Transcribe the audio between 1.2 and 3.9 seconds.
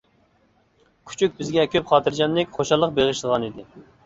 بىزگە كۆپ خاتىرجەملىك، خۇشاللىق بېغىشلىغانىدى.